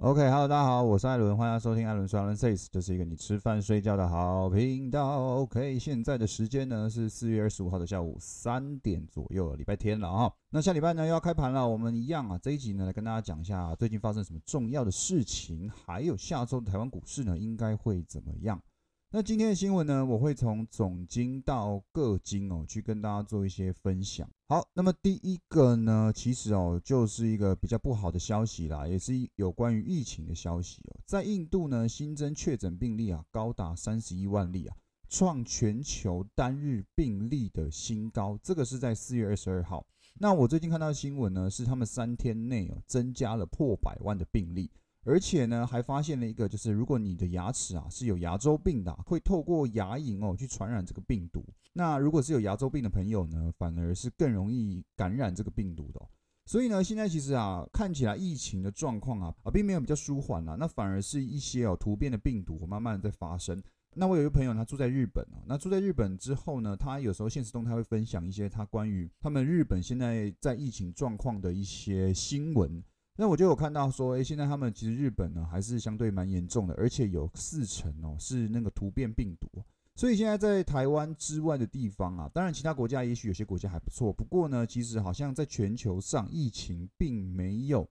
[0.00, 5.38] OK，Hello，大家好，我是艾伦，欢迎收听艾伦说艾伦 says，这是一个你吃饭睡觉的好频道。
[5.38, 10.32] OK，现在的时间呢是四月二十五号的下午三点左右，礼拜天了啊。
[10.50, 18.62] 那下礼拜呢又要开盘了，我们一样啊，这一集呢来跟大家讲一下最近发生什么重要的事情，还有下周的台湾股市呢应该会怎么样。
[19.10, 24.28] 那今天的新闻呢，我会从总金到个金哦，去跟大家做一些分享。
[24.48, 31.00] 好，那么第一个呢，其实哦，就是一个比较不好的消息啦，也是有关于疫情的消息哦。
[31.06, 34.76] 在印度呢，新增确诊病例啊，高达三十一万例啊，
[35.08, 38.38] 创全球单日病例的新高。
[38.42, 39.86] 这个是在四月二十二号。
[40.20, 44.70] 那我最近看到的新闻呢，是他们三天内哦，增加了破百万的病例。
[45.08, 51.42] 而且呢，还发现了一个，就是如果你的牙齿啊是有牙周病的，会透过牙龈哦去传染这个病毒。
[51.72, 56.08] 那如果是有牙周病的朋友呢，反而是更容易感染这个病毒的。
[56.44, 63.62] 所以呢，现在其实啊，看起来疫情的状况啊啊并没有比较舒缓了，那反而是一些哦突变的病毒慢慢在发生。
[63.94, 72.84] 那我有一个朋友，他住在日本啊，那住在日本之后呢，他有时候现实动态会分享一些他关于他们日本现在在疫情状况的一些新闻。
[73.20, 79.48] 那我就有看到说，诶，现在他们其实日本呢还是相对蛮严重的，而且有四成哦是那个突变病毒，
[79.96, 87.84] 所以现在在台湾之外的地方啊，当然其他国家也许有些国家还不错，不过呢，其实好像在全球上疫情并没有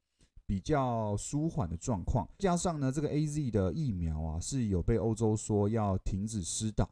[0.45, 6.87] 比较舒缓的状况，加上呢这个 A Z 的疫苗啊是有被欧洲说要停止施打。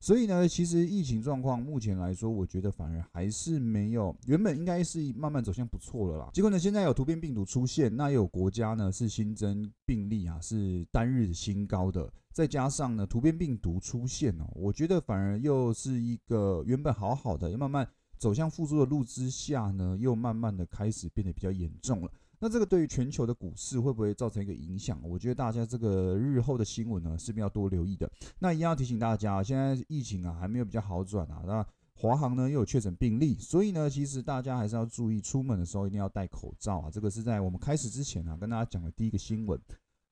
[0.00, 6.30] 所以呢，其实疫情状况目前来说，我觉得反而还是没有原本应该是慢慢走向不错了啦。
[6.32, 17.86] 结果呢，现在有突变病毒出现，那有国家呢是新增病例啊是单日新高的，再加上呢突变病毒出现哦，我觉得反而又是一个原本好好的，又慢慢
[18.18, 22.10] 走向复苏的路之下呢，又慢慢的开始变得比较严重了。
[22.40, 25.00] 那这个对于全球的股市会不会造成一个影响？
[25.02, 28.10] 我觉得大家这个日后的新闻呢，势必要多留意的。
[28.38, 31.42] 那一样要提醒大家，现在疫情啊还没有比较好转啊。
[31.46, 36.90] 那华航呢又有确诊病例，所以呢，其实大家还是要注意，出门的时候一定要戴口罩啊。
[36.90, 39.60] 这个是在我们开始之前啊，跟大家讲的第一个新闻。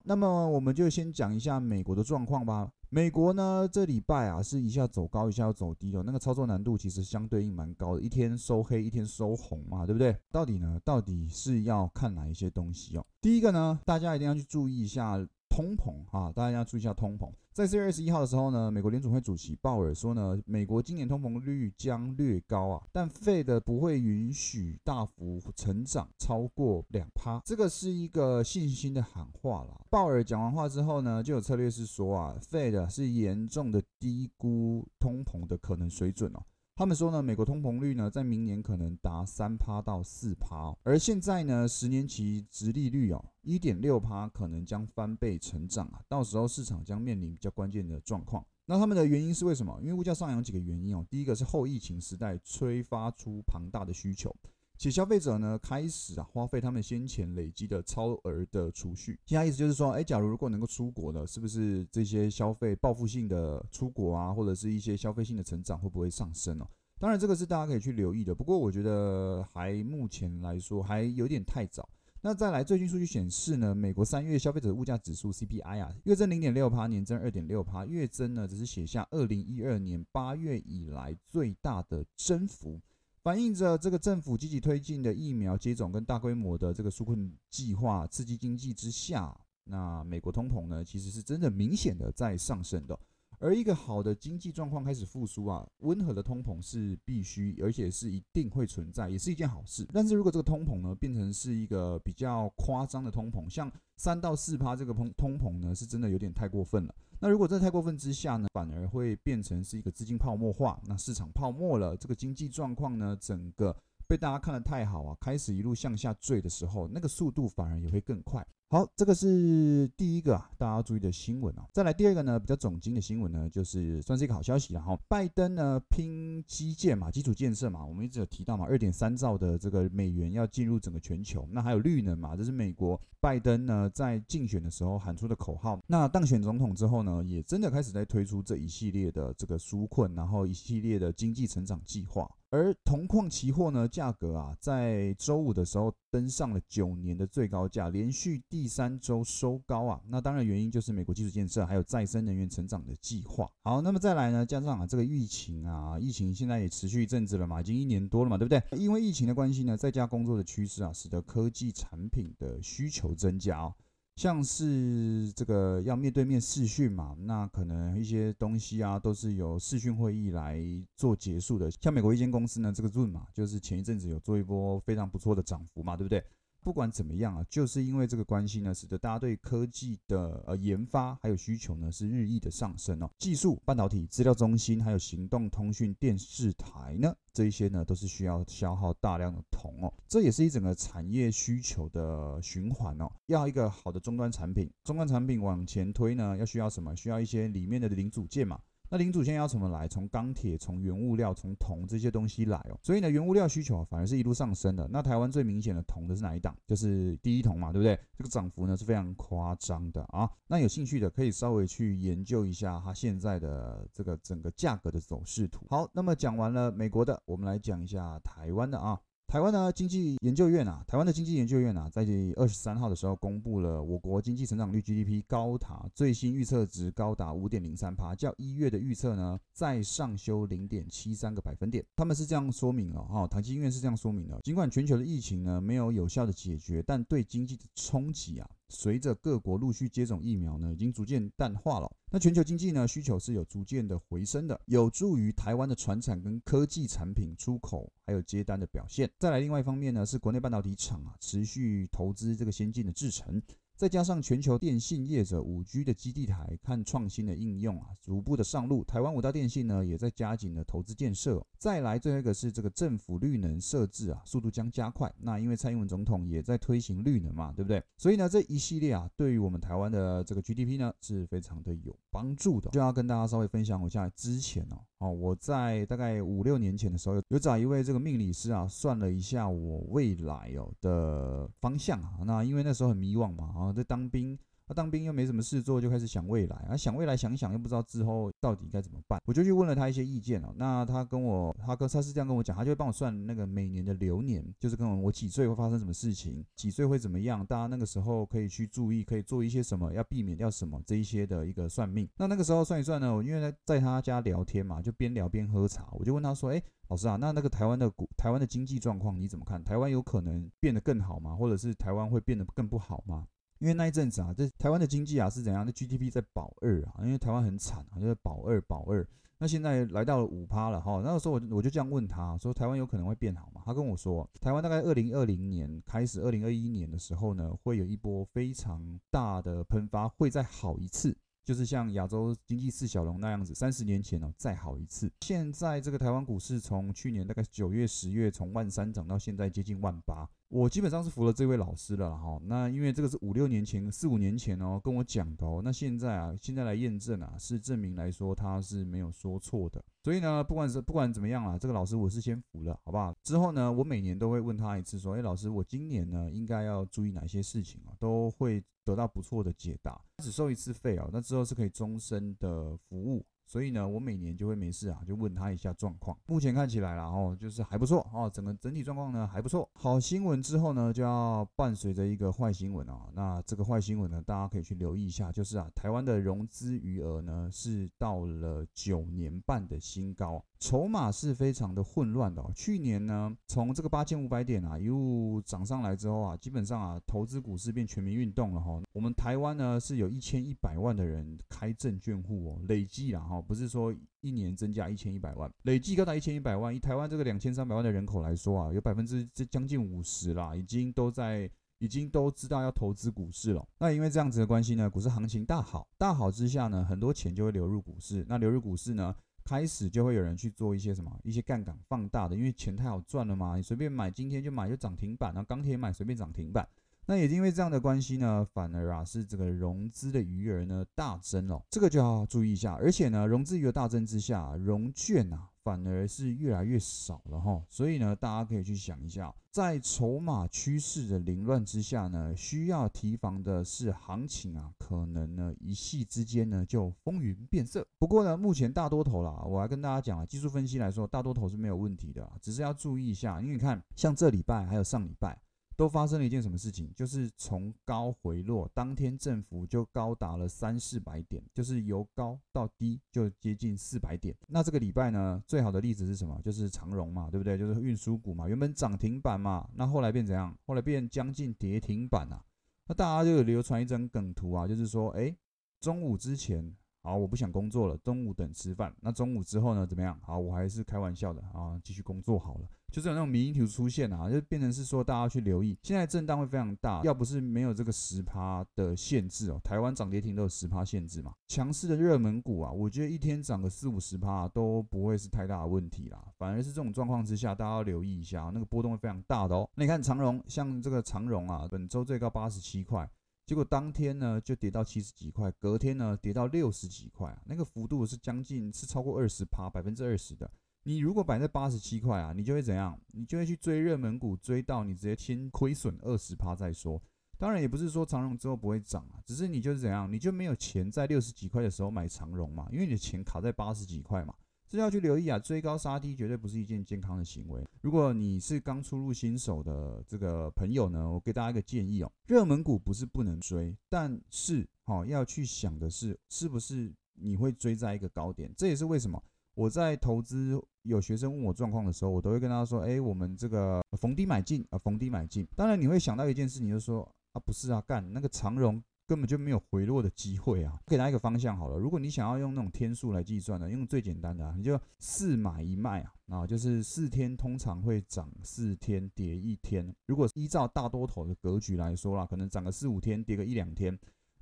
[0.03, 2.71] 那么我们就先讲一下美国的状况吧。
[2.89, 6.03] 美国呢，这礼拜啊是一下走高，一下又走低哦。
[6.05, 10.17] 那个操作难度其实相对应蛮高的，一天收黑，一天收红嘛，对不对？
[10.31, 13.07] 到底呢，到底是要看哪一些东西哦？
[13.21, 15.27] 第一个呢，大家一定要去注意一下。
[15.49, 17.31] 通膨啊，大家要注意一下通膨。
[17.57, 29.87] 在四月二十一号的时候呢，美国联储会主席鲍尔说呢，美国今年通膨率将略高啊，但费的不会允许大幅成长超过两趴，这个是一个信心的喊话了。
[29.89, 36.43] 鲍尔讲完话之后呢，就有策略是说啊费的是严重的低估通膨的可能水准哦。
[36.79, 48.45] 他们说呢，美国通膨率呢，在明年可能达三趴到四趴，而现在呢，十年期直利率哦，一点六趴，可能将翻倍成长啊，到时候市场将面临比较关键的状况。
[48.67, 49.75] 那他们的原因是为什么？
[49.81, 54.37] 因为物价上扬几个原因哦，第一个是后疫情时代催发出庞大的需求。
[54.79, 66.69] 且消费者呢开始啊花费他们先前累积的超额的储蓄，其他意思就是说，哎，假如如果能够出国了，是不是这些消费报复性的出国啊，或者是一些消费性的成长会不会上升哦？
[66.99, 71.89] 当然这个是大家可以去留意的，不过我觉得还目前来说还有点太早。
[72.23, 82.81] 那再来，最近数据显示呢，美国三月消费者物价指数 CPI 啊，月增零点六趴，年增二点六趴，月增呢只是写下二零一二年八月以来最大的增幅。
[83.27, 92.97] 反映着这个政府积极推进的疫苗接种跟大规模的这个纾困计划刺激经济之下，那美国通膨呢，其实是真的明显的在上升的。
[93.39, 99.87] 而一个好的经济状况开始复苏啊，温和的通膨是必须，而且是一定会存在，也是一件好事。
[99.93, 106.95] 但是如果这个通膨呢变成是一个比较夸张的通膨，像三到四趴这个通通膨呢，是真的有点太过分了。
[107.19, 113.75] 那如果这太过分之下呢，反而会变成是一个资金泡沫化，那市场泡沫了，这个经济状况呢，整个
[114.09, 118.47] 被大家看得太好啊，开始一路向下坠的时候，那个速度反而也会更快。
[118.69, 121.65] 好，这个是第一个啊，大家要注意的新闻啊。
[121.73, 124.99] 再来第二个呢，比较总经的新闻呢，就是算是一个好消息了哈。
[125.09, 131.49] 拜登呢拼基建嘛，基础建设嘛，我们一直有提到嘛，二点三兆的这个美元要进入整个全球。
[131.53, 135.81] 那还有绿能嘛，这是美国拜登呢在竞选的时候喊出的口号。
[135.87, 142.29] 那当选总统之后呢，也真的开始在推出这一系列的这个纾困，然后一系列的经济成长计划。
[142.57, 150.01] 而铜矿期货呢，价格啊，在周五的时候登上了九年的最高价，连续第三周收高啊。
[150.09, 153.47] 那当然原因就是美国基础建设还有再生能源成长的计划。
[153.63, 158.63] 好，那么再来呢，加上啊这个疫情啊，疫情现在也持续一阵子了嘛，已经一年多了嘛，对不对？
[158.79, 163.75] 因为疫情的关系呢，在家工作的趋势啊，使得科技产品的需求增加哦。
[164.17, 170.59] 像是这个要面对面视讯嘛，那可能一些东西啊都是由视讯会议来
[170.97, 171.71] 做结束的。
[171.71, 176.25] 像美国一间公司呢，这个 Zoom 嘛，就是前一阵子有做一波非常不错的涨幅嘛，对不对？
[176.67, 183.09] 不管怎么样啊，就是因为这个关系呢，使得大家对科技的呃研发还有需求呢是日益的上升哦。
[183.21, 189.95] 技术、半导体、资料中心还有行动通讯电视台呢，这一些呢都是需要消耗大量的铜哦。
[190.09, 193.09] 这也是一整个产业需求的循环哦。
[193.27, 196.97] 要一个好的终端产品，终端产品往前推呢，要需要什么？
[196.97, 198.59] 需要一些里面的零组件嘛。
[198.89, 199.89] 那零组件要怎么来？
[199.89, 202.79] 从钢铁、从原物料、从铜这些东西来哦。
[202.83, 204.89] 所以呢，原物料需求反而是一路上升的。
[204.91, 206.57] 那台湾最明显的铜的是哪一档？
[206.67, 207.99] 就是第一铜嘛，对不对？
[208.17, 210.31] 这个涨幅呢是非常夸张的啊。
[210.47, 215.67] 那有兴趣的可以稍微去研究一下它现在的这个整个价格的走势图。
[215.69, 219.01] 好，那么讲完了美国的，我们来讲一下台湾的啊。
[219.29, 222.07] 台湾的经济研究院啊，台湾的经济研究院啊，在
[222.37, 231.85] 二十三号的时候公布了我国经济成长率 GDP 高达最新预测值高达五点零三帕，较一月的预测呢再上修零点七三个百分点。
[231.97, 238.49] 他们是这样说明了哈，台积院是这样说明的，尽管全球的疫情呢没有有效的解决，但对经济的冲击啊。
[238.69, 241.91] 随着各国陆续接种疫苗呢，已经逐渐淡化了。
[242.11, 249.11] 那全球经济呢，需求是有逐渐的回升的，有助于台湾的船产跟科技产品出口还有接单的表现。
[249.19, 253.41] 再来，另外一方面呢，是国内半导体厂啊，持续投资这个先进的制程。
[253.77, 258.83] 再加上全球电信业者五 G 的基地台看创新的应用啊，逐步的上路。
[258.83, 261.47] 台湾五大电信呢，也在加紧的投资建设。
[261.59, 265.13] 再来，最后一个是这个政府绿能设置啊，速度将加快。
[265.19, 267.83] 那因为蔡英文总统也在推行绿能嘛，对不对？
[267.99, 272.71] 所以呢，这一系列啊，对于我们台湾的这个 GDP 呢，是非常的有帮助的。
[272.71, 274.81] 就要跟大家稍微分享一下之前哦。
[274.99, 282.21] 哦，我在大概五六年前的时候，有找一位这个命理师啊，算了一下我未来哦的方向啊。
[282.25, 284.39] 那因为那时候很迷惘嘛，啊，在当兵。
[284.69, 290.53] 他当兵又没什么事做，就开始想未来啊，想未来想一想又不知道之后到底该怎么办，我就去问了他一些意见哦。
[290.57, 302.09] 那他跟我，他跟他是这样跟我讲，他就会帮我算那个每年的流年，就是跟我我几岁会发生什么事情，几岁会怎么样，大家那个时候可以去注意，可以做一些什么，要避免掉什么这一些的一个算命。
[302.17, 309.63] 那那个时候算一算呢，我因为在在他家聊天嘛，就边聊边喝茶，我就问他说，哎，老师啊，那那个台湾的股，台湾的经济状况你怎么看？
[309.63, 311.37] 台湾有可能变得更好吗？
[311.37, 313.29] 或者是台湾会变得更不好吗？
[313.59, 315.65] 因为那一阵子啊，这台湾的经济啊是怎样？
[315.65, 319.07] 那 GDP 在保二啊，因为台湾很惨啊，就是保二保二。
[319.39, 321.03] 那现在来到了五趴了哈。
[321.05, 323.61] 那个时候我我就这样问他说，台湾有可能会变好吗？
[323.67, 331.17] 他跟我说，台湾大概二零二零年开始，二零二一年的时候呢，会有一波非常大的喷发，会再好一次。
[331.45, 335.09] 就是像亚洲经济四小龙那样子，三十年前哦再好一次。
[335.21, 342.41] 现在这个台湾股市从去年大概九月、十月从万三涨到现在接近万八，我基本上是服了这位老师了哈。
[342.45, 349.85] 那因为这个是五六年前、四五年前哦跟我讲的哦，那现在啊现在来验证啊，是证明来说他是没有说错的。
[350.03, 353.15] 所以呢，不管是不管怎么样啊，这个老师我是先服了，好不好？
[353.23, 357.95] 之后呢，我每年都会问他一次，说，哎，老师，我今年呢应该要注意哪些事情啊？
[357.99, 358.63] 都会。
[358.87, 363.27] 得到不错的解答，只收一次费哦，那之后是可以终身的服务。
[363.47, 366.17] 所以呢，我每年就会没事啊，就问他一下状况。
[366.27, 369.69] 目前看起来了，哦，就是还不错哦，整个整体状况呢还不错。
[369.75, 373.09] 好新闻之后呢，就要伴随着一个坏新闻啊。
[373.15, 382.43] 那这个坏新闻呢，大家可以去留意一下，就是啊，台湾的融资余额呢是到了九年半的新高，筹码是非常的混乱的。
[382.55, 388.81] 去年呢，从这个八千五百点啊一路涨上来之后啊，基本上啊，投资股市变全民运动了哈。
[388.93, 393.41] 我们台湾呢是有一千一百万的人开证券户哦，累计啊哈。
[393.41, 396.75] 不是说一年增加一千一百万，累计高达一千一百万。
[396.75, 403.67] 以台湾这个两千三百万的人口来说啊，有百分之这将近五十啦，已经都在，已经都知道要投资股市了。
[403.79, 408.25] 那因为这样子的关系呢，股市行情大好，大好之下呢，很多钱就会流入股市。
[408.29, 409.15] 那流入股市呢，
[409.47, 416.69] 开始就会有人去做一些什么，一些杠杆放大的，因为钱太好赚了嘛，你随便买，今天就买就涨停板，然后钢铁买随便涨停板。
[417.07, 422.75] 那也因为这样的关系呢，反而啊是这个融资的余额呢大增哦，这个就要注意一下。
[422.75, 427.61] 而且呢，融资余额大增之下，融券啊反而是越来越少了哈。
[427.69, 437.85] 所以呢，大家可以去想一下，在筹码趋势的凌乱之下呢，需要提防的是行情啊，可能呢一夕之间呢就风云变色。
[437.99, 445.37] 不过呢，目前大多头啦，我来跟大家讲啊，技术分析来说，大多头是没有问题的，只是要注意一下，因为你看像这礼拜还有上礼拜。
[445.77, 446.91] 都发生了一件什么事情？
[446.95, 454.35] 就是从高回落，当天振幅就高达了三四百点，就是由高到低就接近四百点。
[454.49, 456.41] 那这个礼拜呢，最好的例子是什么？
[456.43, 457.59] 就是长荣嘛，对不对？
[457.59, 460.57] 就是运输股嘛，原本涨停板嘛，那后来变怎样？
[460.67, 462.43] 后来变将近跌停板啊。
[462.87, 465.37] 那大家就有流传一张梗图啊，就是说，哎，
[465.81, 466.75] 中午之前。
[467.03, 468.93] 好，我不想工作了，中午等吃饭。
[469.01, 469.87] 那中午之后呢？
[469.87, 470.19] 怎么样？
[470.25, 472.69] 好，我还是开玩笑的啊，继续工作好了。
[472.97, 477.03] 就是有那种迷因图出现啊，就变成是说大家去留意，现在震荡会非常大。
[477.05, 481.35] 要不是没有这个十趴的限制哦，台湾涨跌停都有十趴限制嘛。
[481.47, 486.25] 强势的热门股啊，我觉得一天涨个四五十趴都不会是太大的问题啦。
[486.39, 489.69] 反而是这种状况之下，大家要留意一下，那个波动会非常大的哦。
[489.75, 493.07] 那你看长荣，像这个长荣啊，本周最高八十七块。
[493.45, 500.51] 结果当天呢就跌到七十几块，隔天呢跌到六十几块啊，那个幅度是将近是超过二十趴，百分之二十的。
[500.87, 502.97] 你如果摆在八十七块啊，你就会怎样？
[503.09, 507.03] 你就会去追热门股，追到你直接先亏损二十趴再说。
[507.37, 514.33] 当然也不是说长荣之后不会涨啊，只是你就是怎样，你就没有钱在六十几块的时候买长荣嘛，因为你的钱卡在八十几块嘛。
[514.69, 517.67] 这要去留意啊，追高杀低绝对不是一件健康的行为。
[517.81, 528.53] 如果你是刚出入新手的这个朋友呢，我给大家一个建议哦，热门股不是不能追，但是好要去想的是，是不是你会追在一个高点？
[528.57, 529.21] 这也是为什么
[529.57, 535.45] 我在投资有学生问我状况的时候，我都会跟他说，哎，我们这个逢低买进啊，逢低买进。
[535.57, 538.81] 当然你会想到一件事情，就是说啊，不是啊，干那个长荣。
[539.09, 540.81] 根本就没有回落的机会啊！
[540.89, 549.95] 给大家一个方向好了，如果你想要用那种天数来计算的，用最简单的啊，你就四买一卖啊，啊，就是四天通常会涨四天，跌一天。
[550.09, 553.97] 如果依照大多头的格局来说啦，可能涨个四五天，跌个一两天，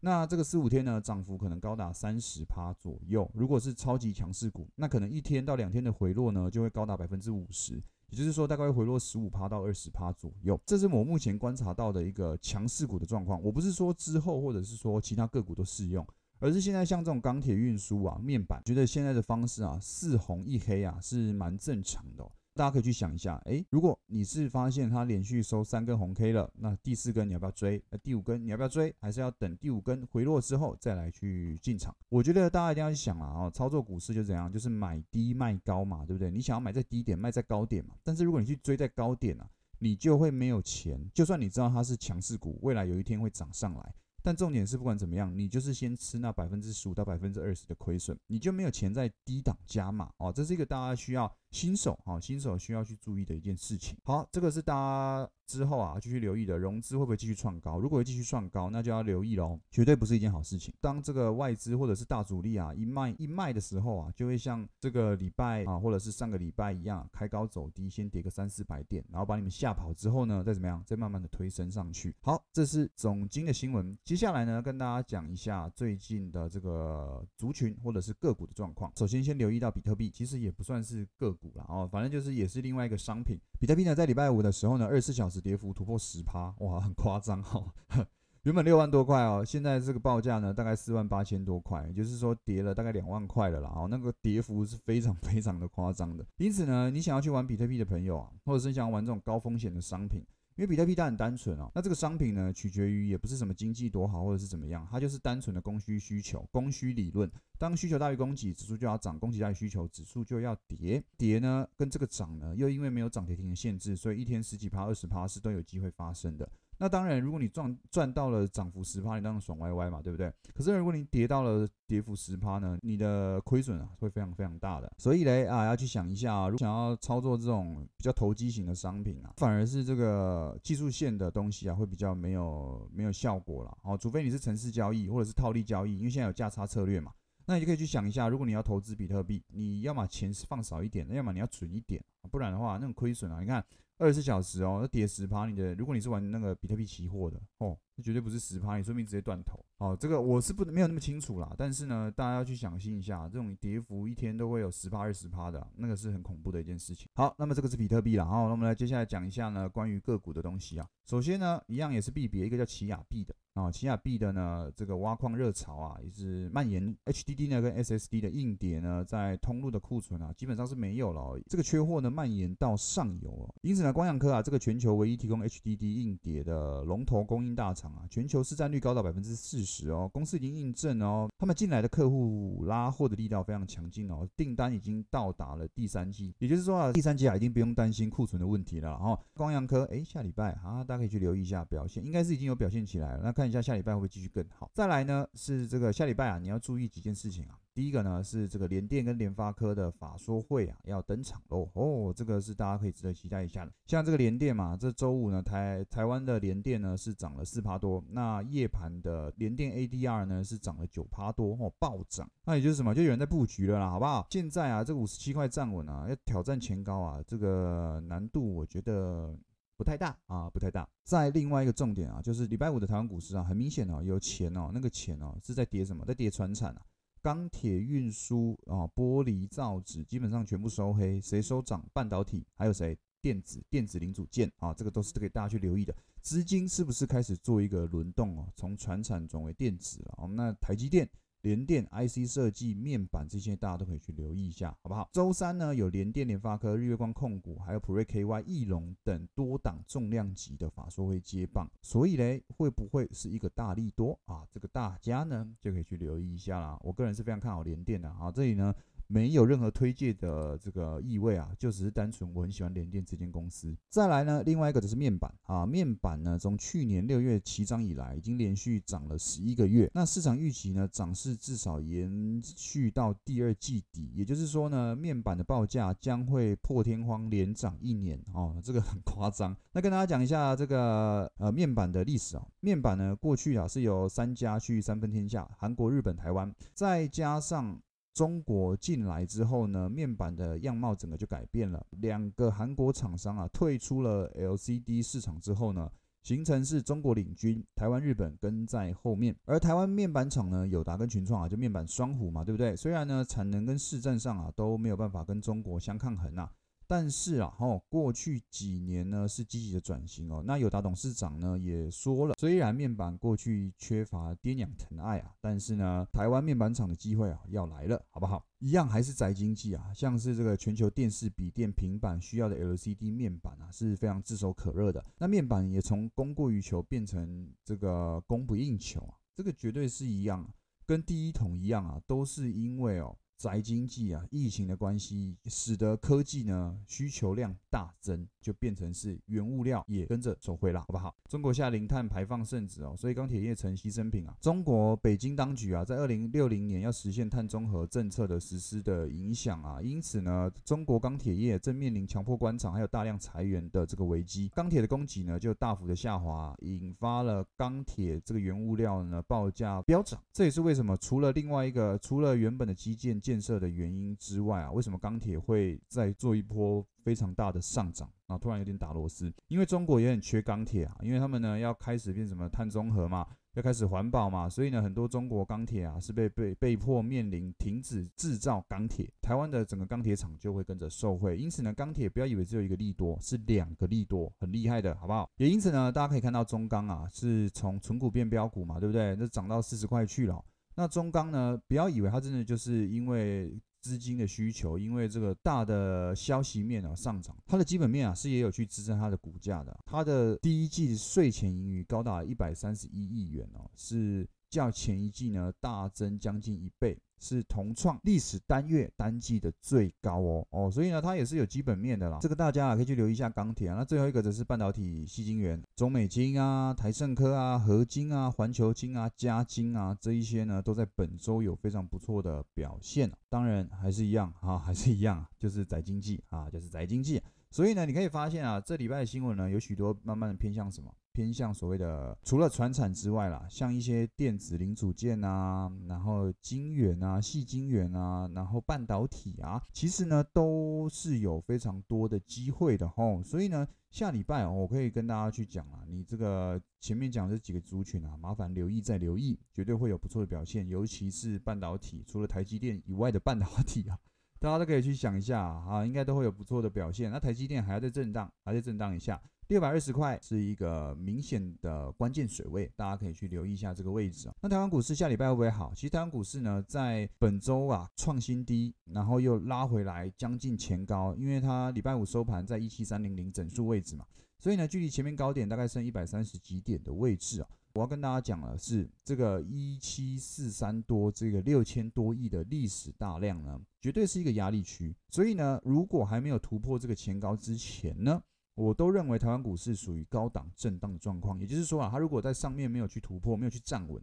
[0.04, 3.26] 那这个四五天呢，涨幅可能高达三十趴左右。
[3.32, 7.82] 如果是超级强势股，那可能一天到两天的回落呢，就会高达百分之五十。
[8.10, 13.42] 也就是说，大概会回落十五趴到二十趴左右，这是我目前观察到的一个强势股的状况。
[13.42, 16.06] 我不是说之后或者是说其他个股都适用，
[16.38, 22.30] 而是现在像这种钢铁运输啊、面板，觉得现在的方式啊，四红一黑啊，是蛮正常的。
[22.54, 27.82] 大家可以去想一下，诶，如果你是发现它连续收三根红 K 了，那第四根你要不要追？
[27.90, 28.94] 那第五根你要不要追？
[29.00, 31.94] 还是要等第五根回落之后再来去进场？
[32.08, 36.30] 我觉得大家一定要去想啊，哦，操作股市就怎样，就是买低卖高嘛，对不对？
[36.30, 37.96] 你想要买在低点，卖在高点嘛。
[38.04, 41.10] 但是如果你去追在高点啊，你就会没有钱。
[41.12, 43.94] 就算你知道它是强势股，未来有一天会涨上来。
[44.22, 50.32] 但重点是，不管怎么样，你就是先吃那百分之十五到百分之二十的亏损，你就没有钱在低档加码哦。
[50.32, 53.96] 这是一个大家需要新手哈，新手需要去注意的一件事情。
[54.02, 55.30] 好，这个是大家。
[55.46, 57.78] 之后啊，继续留意的融资会不会继续创高？
[57.78, 60.72] 如果会继续创高，那就要留意喽，绝对不是一件好事情。
[60.80, 72.16] 当这个外资或者是大主力啊一卖一卖的时候啊，就会像这个礼拜啊，或者是上个礼拜一样，开高走低，先跌个三四百点，然后把你们吓跑之后呢，再怎么样，再慢慢的推升上去。
[72.22, 73.94] 好，这是总金的新闻。
[74.02, 78.90] 接下来呢，跟大家讲一下最近的这个族群或者是个股的状况。
[78.96, 83.38] 首先，先留意到比特币，其实也不算是个股了哦，反正就是也是另外一个商品。
[83.60, 85.44] 比特币呢，在礼拜五的时候呢，二十四小时。
[85.44, 87.62] 跌幅突破十趴，哇，很夸张哈！
[88.44, 93.70] 原本六万多块哦，现在这个报价呢，大概四万八千多块，也就是说跌了大概两万块了啦。
[93.76, 96.24] 哦，那个跌幅是非常非常的夸张的。
[96.38, 100.22] 因此呢，你想要去玩比特币的朋友啊，或者是想要玩这种高风险的商品。
[100.56, 107.28] 因为比特币它很单纯哦，那这个商品呢，取决于也不是什么经济多好或者是怎么样，它就是单纯的供需需求，供需理论。
[107.58, 111.02] 当需求大于供给，指数就要涨；供给大于需求，指数就要跌。
[111.18, 116.48] 跌呢，跟这个涨呢，又因为没有涨跌停的限制，所以一天十几趴、二十趴是都有机会发生的。
[116.84, 120.30] 那当然，如果你赚赚到了涨幅十趴，你当然爽歪歪嘛，对不对？
[120.54, 124.92] 可是如果你跌到了跌幅十趴呢，你的亏损啊会非常非常大的。
[124.98, 133.74] 所以嘞啊，要去想一下啊，如果想要操作这种比较投机型的商品啊，反而是这个技术线的东西啊，会比较没有没有效果了。
[133.80, 137.12] 哦，除非你是城市交易或者是套利交易，因为现在有价差策略嘛，
[137.46, 143.64] 那你就可以去想一下，如果你要投资比特币，你要么钱放少一点，要么你要存一点，不然的话那种亏损啊，你看。
[143.98, 149.96] 二十四小时哦，那跌十趴，你的如果你是玩那个比特币期货的哦，那绝对不是十趴，你说明直接断头哦。
[149.98, 157.08] 这个我是不没有那么清楚啦，但是呢，大家要去小心一下，这种跌幅一天都会有十趴、二十趴的，那个是很恐怖的一件事情。
[157.14, 160.88] 好，那么这个是比特币了，好，那我们来接下来讲一下呢关于个股的东西啊。
[161.04, 163.34] 首先呢，一样也是币别，一个叫奇亚币的。
[163.54, 166.92] 啊，奇亚币的呢，这个挖矿热潮啊，也是蔓延。
[167.06, 171.40] HDD 呢跟 SSD 的硬碟呢，在通路的库存啊，基本上是没有了。
[171.48, 173.54] 这个缺货呢，蔓延到上游哦。
[173.62, 180.10] 因此呢，光阳科啊，这个全球唯一提供 HDD 硬碟的龙头供应大厂啊，全球市占率高到百分之四十哦。
[180.12, 188.90] 公司已经印证哦，他们进来的客户拉货的力道非常强劲哦，订单已经到达了第三季，也就是说啊，第三季啊，已经不用担心库存的问题了。
[188.90, 193.20] 然后光阳科，哎，下礼拜啊，大家可以去留意一下表现，应该是已经有表现起来了。
[193.22, 193.43] 那看。
[193.44, 194.70] 看一下下礼拜会不会继续更好？
[194.72, 197.58] 再来呢，是这个下礼拜啊，你要注意几件事情啊。
[197.74, 203.72] 第一个呢是这个联电跟联发科的法说会啊要登场喽，哦，这个是大家可以值得期待一下的。
[203.86, 212.26] 像这个联电嘛，这周五呢台台湾的联电呢是涨了四趴多，那夜盘的联电 ADR 呢是涨了九趴多，哦，暴涨。
[212.46, 214.26] 那也就是什么，就有人在布局了啦，好不好？
[214.30, 219.36] 现在啊，这个五十七块站稳啊，要挑战前高啊，这个难度我觉得。
[219.76, 220.88] 不太大啊，不太大。
[221.04, 226.04] 在另外一个重点啊，就是礼拜五的台湾股市啊，很明显哦，有钱哦，那个钱哦是在跌什么？
[226.04, 226.82] 在跌船产啊，
[227.20, 231.84] 钢铁运输啊，玻璃造纸基本上全部收黑，谁收涨？
[231.92, 232.98] 半导体还有谁？
[233.20, 235.96] 电子电子零组件啊，这个都是给大家去留意的。
[236.20, 238.46] 资金是不是开始做一个轮动哦？
[238.54, 241.08] 从船产转为电子了哦，那台积电。
[241.44, 245.10] 联电、IC 设计、面板这些大家都可以去留意一下，好不好？
[245.12, 254.42] 周三呢有联电、联发科、日月光控股，还有普瑞 KY、翼龙等多档重量级的法说会接棒，所以嘞会不会是一个大力多啊？
[254.50, 256.78] 这个大家呢就可以去留意一下啦。
[256.82, 258.74] 我个人是非常看好联电的啊，这里呢。
[259.06, 263.76] 没有任何推荐的这个意味啊，就只是单纯我很喜欢联电这间公司。
[263.88, 269.90] 再来呢，另外一个就是面板啊，面板呢从去年六月起涨以来，已经连续涨了十一个月。
[269.94, 279.56] 那市场预期呢，涨势至少延续到第二季底，也就是说呢，面板的报价将会破天荒连涨一年哦，这个很夸张。
[279.72, 287.80] 那跟大家讲一下这个呃面板的历史啊，面板呢过去啊是由三家去三分天下，韩国、日本、台湾，再加上。
[288.14, 291.84] 中国进来之后呢，面板的样貌整个就改变了。
[291.90, 295.90] 两个韩国厂商啊退出了 LCD 市场之后呢，
[296.22, 299.34] 形成是中国领军，台湾、日本跟在后面。
[299.44, 302.76] 而台湾面板厂呢，友达跟群创啊，就面板双虎嘛，对不对？
[302.76, 306.50] 虽然呢产能跟市占上啊都没有办法跟中国相抗衡啊。
[306.86, 310.42] 但是啊，哈，过去几年呢是积极的转型哦。
[310.46, 318.44] 那友达董事长呢也说了，虽然面板过去缺乏爹娘疼爱啊，但是呢，台湾面板厂的机会啊要来了，好不好？
[318.58, 325.04] 一样还是宅经济啊，像是这个全球电视、笔电、平板需要的 LCD 面板啊，是非常炙手可热的。
[325.18, 330.46] 那面板也从供过于求变成这个供不应求啊，这个绝对是一样，
[330.86, 333.16] 跟第一桶一样啊，都是因为哦。
[333.36, 341.14] 宅经济啊，疫情的关系，使得科技呢需求量大增，就变成是原物料也跟着走回了，好不好？
[341.28, 344.36] 中国下零碳排放圣旨哦，所以钢铁业成牺牲品啊。
[344.40, 360.20] 中国北京当局啊，在二零六零年要实现碳中和政策的实施的影响啊，因此呢，中国钢铁业正面临强迫关厂，还有大量裁员的这个危机，钢铁的供给呢就大幅的下滑，引发了钢铁这个原物料呢报价飙涨。
[360.32, 363.20] 这也是为什么除了另外一个，除了原本的基建。
[363.24, 368.36] 建设的原因之外啊，为什么钢铁会再做一波非常大的上涨啊？
[368.36, 381.38] 突然有点打螺丝，因为中国也很缺钢铁啊，因为他们呢要开始变什么碳中和嘛，要开始环保嘛，所以呢很多中国钢铁啊是被被被迫面临停止制造钢铁，台湾的整个钢铁厂就会跟着受惠。
[381.38, 385.30] 因此呢，钢铁不要以为只有一个利多，是两个利多，很厉害的，好不好？
[385.38, 389.16] 也因此呢，大家可以看到中钢啊是从纯股变标股嘛，对不对？
[389.16, 390.44] 那涨到四十块去了。
[390.76, 391.60] 那中钢呢？
[391.68, 399.76] 不要以为它真的就是因为资金的需求，因为这个大的消息面啊上涨，它的基本面啊是也有去支撑它的股价的。
[399.86, 406.98] 它的第一季税前盈余高达一百三十一亿元哦，是较前一季呢大增将近一倍。
[407.24, 412.18] 是同创历史单月单季的最高哦哦，所以呢，它也是有基本面的啦。
[412.20, 413.76] 这个大家啊可以去留意一下钢铁啊。
[413.78, 423.10] 那最后一个则是半导体，细晶圆、中美金啊、台盛科啊、合金啊、环球金啊、嘉金啊这一些呢，都在本周有非常不错的表现。
[423.30, 427.22] 当然还是一样啊， 还是一样，就是宅经济啊，就是宅经济。
[427.50, 430.92] 所以呢，你可以发现啊，这礼拜的新闻呢，有许多慢慢的偏向什么？
[431.14, 443.22] 偏向所谓的除了船产之外啦，像一些电子零组件啊，然后晶圆啊、细晶圆啊，然后半导体啊，其实呢都是有非常多的机会的吼。
[443.22, 453.96] 所以呢，下礼拜我可以跟大家去讲啊，你这个前面讲这几个族群啊，麻烦留意再留意，绝对会有不错的表现，尤其是半导体，除了台积电以外的半导体啊。
[454.40, 457.10] 大家都可以去想一下啊，应该都会有不错的表现。
[457.10, 464.34] 那台积电还要再震荡，还在震荡一下，六百二十块是一个明显的关键水位，大家可以去留意一下这个位置啊。
[464.40, 465.72] 那台湾股市下礼拜会不会好？
[465.74, 474.06] 其实台湾股市呢，在本周啊创新低，然后又拉回来将近前高，因为它礼拜五收盘在一七三零零整数位置嘛，
[474.38, 477.48] 所以呢，距离前面高点大概剩一百三十几点的位置啊。
[477.74, 484.94] 我要跟大家讲的是，这个一七四三多，这个六千多亿的历史大量呢，绝对是一个压力区。
[485.10, 488.22] 所以呢，如果还没有突破这个前高之前呢，
[488.54, 491.38] 我都认为台湾股市属于高档震荡的状况。
[491.40, 494.02] 也就是说啊，它如果在上面没有去突破，没有去站稳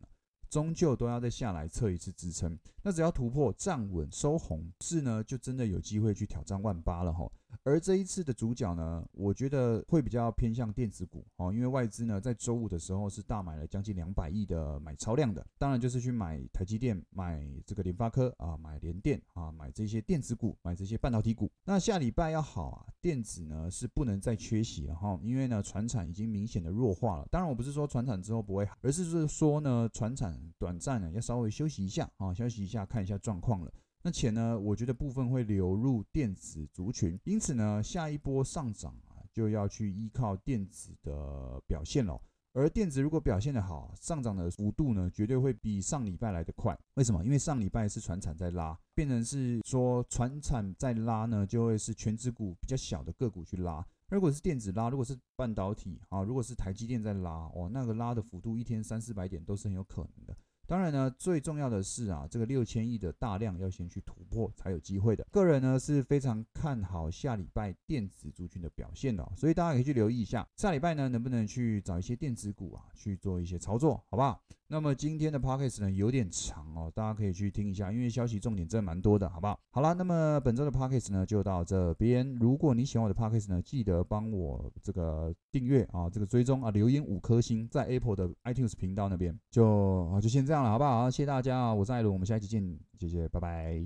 [0.49, 2.59] 终究都要再下来测一次支撑。
[2.83, 7.31] 那只要突破站稳收红，是呢就真的有机会去挑战万八了哈。
[7.63, 21.51] 而这一次的主角呢，我觉得会比较偏向电子股哦，因为外资呢在周五的时候是大买了将近两百亿的买超量的，当然就是去买台积电、买这个联发科啊、买联电啊、买这些电子股、买这些半导体股。
[21.63, 27.27] 那下礼拜要好啊，电子呢是不能再缺席了哈，因为呢船产已经明显的弱化了。
[27.31, 33.71] 当然我不是说船产之后不会好，而是是说呢船产短暂呢要稍微休息一下啊，休息一下看一下状况了。
[34.03, 42.19] 那且呢，我觉得部分会流入电子族群，因此呢，下一波上涨啊，就要去依靠电子的表现了。
[42.53, 46.77] 而电子如果表现的好，上涨的幅度呢，绝对会比上礼拜来的快。
[46.95, 47.23] 为什么？
[47.23, 53.85] 因为上礼拜是船产在拉，变成是说船产在拉呢，就会是全指股比较小的个股去拉。
[54.09, 60.35] 如果是电子拉，如果是半导体啊，如果是台积电在拉，哦，那个拉的幅度一天三四百点都是很有可能的。
[60.71, 65.27] 当然呢，最重要的是啊，这个六千亿的大量要先去突破才有机会的。
[65.29, 74.41] 个人呢是非常看好下礼拜电子族群的表现的，所以大家可以去留意一下，下礼拜呢能不能去找一些电子股啊去做一些操作，好不好？
[74.67, 79.59] 那么今天的 podcast 呢有点长哦，大家可以去听一下，因为消息重点真的蛮多的，好不好？
[79.71, 82.33] 好了，那么本周的 podcast 呢就到这边。
[82.35, 91.09] 如果你喜欢我的 podcast 呢，记得帮我这个订阅啊，这个追踪啊，留言五颗星，在 Apple 的 iTunes 频道那边就啊就先这样好不好？
[91.09, 93.81] 谢谢大家啊，我是艾伦，我们下期见，谢谢，拜拜。